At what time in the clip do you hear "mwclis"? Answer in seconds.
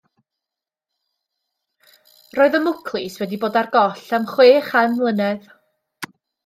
2.65-3.21